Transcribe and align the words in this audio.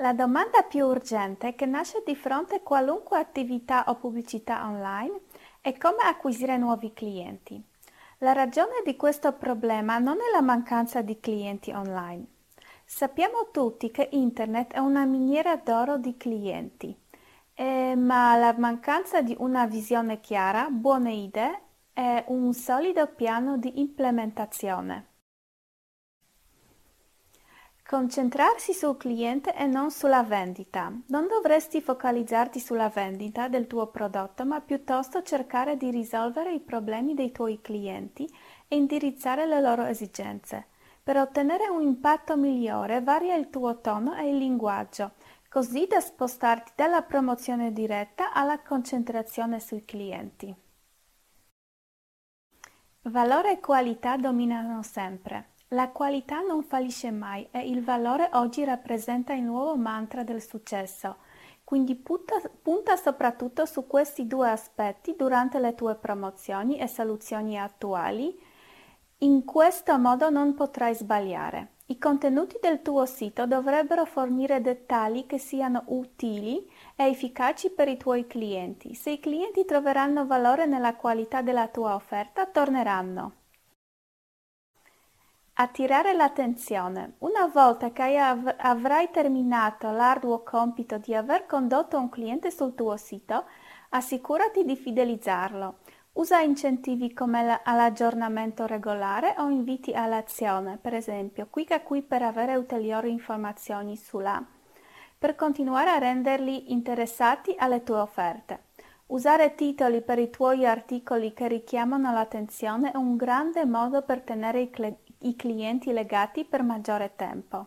La 0.00 0.12
domanda 0.12 0.62
più 0.62 0.86
urgente 0.86 1.56
che 1.56 1.66
nasce 1.66 2.04
di 2.06 2.14
fronte 2.14 2.54
a 2.54 2.60
qualunque 2.60 3.18
attività 3.18 3.86
o 3.88 3.96
pubblicità 3.96 4.64
online 4.64 5.22
è 5.60 5.76
come 5.76 6.04
acquisire 6.04 6.56
nuovi 6.56 6.92
clienti. 6.92 7.60
La 8.18 8.32
ragione 8.32 8.82
di 8.84 8.94
questo 8.94 9.32
problema 9.32 9.98
non 9.98 10.18
è 10.18 10.30
la 10.32 10.40
mancanza 10.40 11.02
di 11.02 11.18
clienti 11.18 11.72
online. 11.72 12.26
Sappiamo 12.84 13.48
tutti 13.50 13.90
che 13.90 14.08
Internet 14.12 14.72
è 14.74 14.78
una 14.78 15.04
miniera 15.04 15.56
d'oro 15.56 15.98
di 15.98 16.16
clienti, 16.16 16.96
eh, 17.54 17.96
ma 17.96 18.36
la 18.36 18.54
mancanza 18.56 19.20
di 19.20 19.34
una 19.40 19.66
visione 19.66 20.20
chiara, 20.20 20.68
buone 20.70 21.12
idee 21.12 21.60
e 21.92 22.22
un 22.28 22.52
solido 22.54 23.08
piano 23.08 23.56
di 23.56 23.80
implementazione. 23.80 25.07
Concentrarsi 27.88 28.74
sul 28.74 28.98
cliente 28.98 29.54
e 29.54 29.64
non 29.64 29.90
sulla 29.90 30.22
vendita. 30.22 30.92
Non 31.06 31.26
dovresti 31.26 31.80
focalizzarti 31.80 32.60
sulla 32.60 32.90
vendita 32.90 33.48
del 33.48 33.66
tuo 33.66 33.86
prodotto, 33.86 34.44
ma 34.44 34.60
piuttosto 34.60 35.22
cercare 35.22 35.78
di 35.78 35.90
risolvere 35.90 36.52
i 36.52 36.60
problemi 36.60 37.14
dei 37.14 37.32
tuoi 37.32 37.62
clienti 37.62 38.30
e 38.68 38.76
indirizzare 38.76 39.46
le 39.46 39.62
loro 39.62 39.86
esigenze. 39.86 40.66
Per 41.02 41.16
ottenere 41.16 41.68
un 41.68 41.80
impatto 41.80 42.36
migliore 42.36 43.00
varia 43.00 43.34
il 43.36 43.48
tuo 43.48 43.80
tono 43.80 44.14
e 44.16 44.28
il 44.28 44.36
linguaggio, 44.36 45.12
così 45.48 45.86
da 45.86 46.00
spostarti 46.00 46.72
dalla 46.74 47.00
promozione 47.00 47.72
diretta 47.72 48.34
alla 48.34 48.60
concentrazione 48.60 49.60
sui 49.60 49.86
clienti. 49.86 50.54
Valore 53.04 53.52
e 53.52 53.60
qualità 53.60 54.18
dominano 54.18 54.82
sempre. 54.82 55.56
La 55.72 55.90
qualità 55.90 56.40
non 56.40 56.62
fallisce 56.62 57.10
mai 57.10 57.46
e 57.50 57.68
il 57.68 57.84
valore 57.84 58.30
oggi 58.32 58.64
rappresenta 58.64 59.34
il 59.34 59.42
nuovo 59.42 59.76
mantra 59.76 60.22
del 60.22 60.40
successo, 60.40 61.16
quindi 61.62 61.94
punta, 61.94 62.40
punta 62.62 62.96
soprattutto 62.96 63.66
su 63.66 63.86
questi 63.86 64.26
due 64.26 64.48
aspetti 64.48 65.14
durante 65.14 65.58
le 65.58 65.74
tue 65.74 65.94
promozioni 65.96 66.78
e 66.78 66.86
soluzioni 66.86 67.60
attuali. 67.60 68.34
In 69.18 69.44
questo 69.44 69.98
modo 69.98 70.30
non 70.30 70.54
potrai 70.54 70.94
sbagliare. 70.94 71.72
I 71.90 71.98
contenuti 71.98 72.56
del 72.62 72.80
tuo 72.80 73.04
sito 73.04 73.46
dovrebbero 73.46 74.06
fornire 74.06 74.62
dettagli 74.62 75.26
che 75.26 75.36
siano 75.36 75.82
utili 75.88 76.66
e 76.96 77.04
efficaci 77.04 77.68
per 77.68 77.88
i 77.88 77.98
tuoi 77.98 78.26
clienti. 78.26 78.94
Se 78.94 79.10
i 79.10 79.20
clienti 79.20 79.66
troveranno 79.66 80.24
valore 80.24 80.64
nella 80.64 80.96
qualità 80.96 81.42
della 81.42 81.68
tua 81.68 81.94
offerta, 81.94 82.46
torneranno. 82.46 83.37
Attirare 85.60 86.12
l'attenzione. 86.12 87.14
Una 87.18 87.48
volta 87.48 87.90
che 87.90 88.16
av- 88.16 88.54
avrai 88.58 89.10
terminato 89.10 89.90
l'arduo 89.90 90.44
compito 90.44 90.98
di 90.98 91.16
aver 91.16 91.46
condotto 91.46 91.98
un 91.98 92.08
cliente 92.08 92.52
sul 92.52 92.76
tuo 92.76 92.96
sito, 92.96 93.44
assicurati 93.88 94.64
di 94.64 94.76
fidelizzarlo. 94.76 95.78
Usa 96.12 96.38
incentivi 96.38 97.12
come 97.12 97.60
l'aggiornamento 97.64 98.66
regolare 98.66 99.34
o 99.38 99.48
inviti 99.48 99.92
all'azione, 99.92 100.78
per 100.80 100.94
esempio 100.94 101.48
clicca 101.50 101.80
qui 101.80 102.02
per 102.02 102.22
avere 102.22 102.54
ulteriori 102.54 103.10
informazioni 103.10 103.96
sulla 103.96 104.40
per 105.18 105.34
continuare 105.34 105.90
a 105.90 105.98
renderli 105.98 106.70
interessati 106.70 107.56
alle 107.58 107.82
tue 107.82 107.98
offerte. 107.98 108.66
Usare 109.06 109.56
titoli 109.56 110.02
per 110.02 110.20
i 110.20 110.30
tuoi 110.30 110.66
articoli 110.66 111.32
che 111.32 111.48
richiamano 111.48 112.12
l'attenzione 112.12 112.92
è 112.92 112.96
un 112.96 113.16
grande 113.16 113.64
modo 113.64 114.02
per 114.02 114.20
tenere 114.20 114.60
i, 114.60 114.70
cl- 114.70 114.94
i 115.20 115.34
clienti 115.34 115.92
legati 115.92 116.44
per 116.44 116.62
maggiore 116.62 117.14
tempo. 117.16 117.66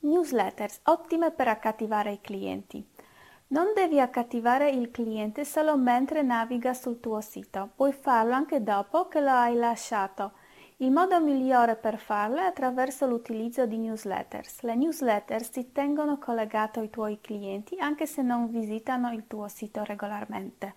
Newsletters 0.00 0.80
ottime 0.84 1.30
per 1.30 1.48
accattivare 1.48 2.12
i 2.12 2.20
clienti. 2.20 2.86
Non 3.48 3.72
devi 3.74 4.00
accattivare 4.00 4.70
il 4.70 4.90
cliente 4.90 5.44
solo 5.44 5.76
mentre 5.76 6.22
naviga 6.22 6.72
sul 6.72 7.00
tuo 7.00 7.20
sito, 7.20 7.70
puoi 7.74 7.92
farlo 7.92 8.32
anche 8.32 8.62
dopo 8.62 9.08
che 9.08 9.20
lo 9.20 9.30
hai 9.30 9.56
lasciato. 9.56 10.32
Il 10.78 10.90
modo 10.90 11.20
migliore 11.20 11.76
per 11.76 11.98
farlo 11.98 12.36
è 12.36 12.44
attraverso 12.44 13.06
l'utilizzo 13.06 13.66
di 13.66 13.76
newsletters. 13.76 14.62
Le 14.62 14.74
newsletters 14.76 15.50
ti 15.50 15.72
tengono 15.72 16.16
collegato 16.16 16.80
ai 16.80 16.88
tuoi 16.88 17.20
clienti 17.20 17.76
anche 17.78 18.06
se 18.06 18.22
non 18.22 18.48
visitano 18.48 19.12
il 19.12 19.26
tuo 19.26 19.48
sito 19.48 19.84
regolarmente. 19.84 20.74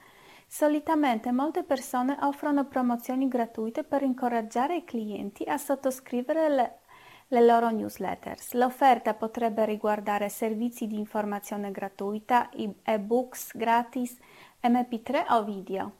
Solitamente 0.47 1.31
molte 1.31 1.63
persone 1.63 2.17
offrono 2.21 2.65
promozioni 2.65 3.27
gratuite 3.27 3.83
per 3.83 4.03
incoraggiare 4.03 4.77
i 4.77 4.83
clienti 4.83 5.43
a 5.43 5.57
sottoscrivere 5.57 6.49
le, 6.49 6.79
le 7.27 7.41
loro 7.41 7.69
newsletters. 7.69 8.53
L'offerta 8.53 9.13
potrebbe 9.13 9.65
riguardare 9.65 10.29
servizi 10.29 10.87
di 10.87 10.97
informazione 10.97 11.71
gratuita, 11.71 12.49
e-books 12.83 13.55
gratis, 13.55 14.17
mp3 14.61 15.25
o 15.29 15.43
video. 15.43 15.91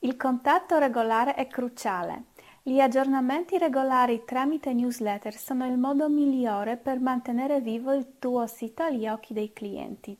Il 0.00 0.16
contatto 0.16 0.78
regolare 0.78 1.34
è 1.34 1.46
cruciale. 1.46 2.24
Gli 2.62 2.80
aggiornamenti 2.80 3.58
regolari 3.58 4.24
tramite 4.24 4.72
newsletter 4.72 5.32
sono 5.32 5.66
il 5.66 5.78
modo 5.78 6.08
migliore 6.08 6.76
per 6.76 6.98
mantenere 6.98 7.60
vivo 7.60 7.92
il 7.92 8.18
tuo 8.18 8.46
sito 8.46 8.82
agli 8.82 9.06
occhi 9.06 9.32
dei 9.32 9.52
clienti. 9.52 10.18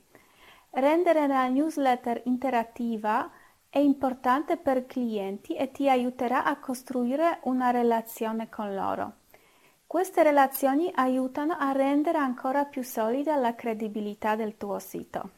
Rendere 0.77 1.27
la 1.27 1.49
newsletter 1.49 2.21
interattiva 2.27 3.31
è 3.71 3.79
importante 3.79 4.59
per 4.59 4.85
clienti 4.85 5.57
e 5.57 5.71
ti 5.71 5.89
aiuterà 5.89 6.45
a 6.45 6.59
costruire 6.59 7.41
una 7.45 7.71
relazione 7.71 8.51
con 8.51 8.75
loro. 8.75 9.21
Queste 9.87 10.23
relazioni 10.23 10.93
aiutano 10.95 11.57
a 11.59 11.73
rendere 11.73 12.19
ancora 12.19 12.67
più 12.67 12.83
solida 12.83 13.37
la 13.37 13.55
credibilità 13.55 14.37
del 14.37 14.59
tuo 14.59 14.79
sito. 14.79 15.31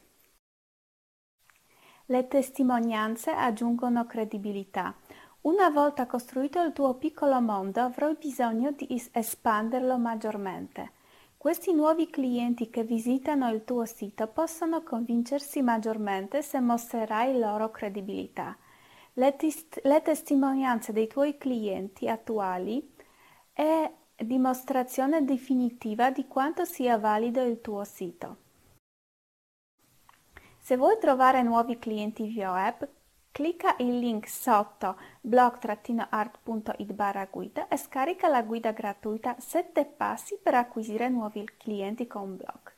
Le 2.07 2.27
testimonianze 2.27 3.31
aggiungono 3.31 4.05
credibilità. 4.05 4.93
Una 5.43 5.69
volta 5.69 6.05
costruito 6.05 6.61
il 6.61 6.73
tuo 6.73 6.95
piccolo 6.95 7.39
mondo 7.39 7.79
avrai 7.79 8.17
bisogno 8.19 8.71
di 8.71 9.09
espanderlo 9.13 9.97
maggiormente. 9.97 10.97
Questi 11.39 11.71
nuovi 11.71 12.09
clienti 12.09 12.69
che 12.69 12.83
visitano 12.83 13.49
il 13.49 13.63
tuo 13.63 13.85
sito 13.85 14.27
possono 14.27 14.83
convincersi 14.83 15.61
maggiormente 15.61 16.41
se 16.41 16.59
mostrerai 16.59 17.39
loro 17.39 17.71
credibilità. 17.71 18.57
Le, 19.13 19.37
tis- 19.37 19.81
le 19.83 20.01
testimonianze 20.01 20.91
dei 20.91 21.07
tuoi 21.07 21.37
clienti 21.37 22.09
attuali 22.09 22.93
è 23.53 23.89
dimostrazione 24.17 25.23
definitiva 25.23 26.11
di 26.11 26.27
quanto 26.27 26.65
sia 26.65 26.97
valido 26.97 27.41
il 27.41 27.61
tuo 27.61 27.85
sito. 27.85 28.35
Se 30.57 30.75
vuoi 30.75 30.97
trovare 30.99 31.41
nuovi 31.41 31.79
clienti 31.79 32.27
via 32.27 32.51
web, 32.51 32.85
Clicca 33.31 33.75
il 33.79 33.99
link 33.99 34.27
sotto 34.27 34.97
blog-art.it 35.21 36.93
barra 36.93 37.25
guida 37.25 37.67
e 37.67 37.77
scarica 37.77 38.27
la 38.27 38.41
guida 38.41 38.71
gratuita 38.71 39.35
7 39.39 39.85
passi 39.85 40.37
per 40.41 40.55
acquisire 40.55 41.07
nuovi 41.09 41.47
clienti 41.57 42.05
con 42.07 42.35
blog. 42.35 42.77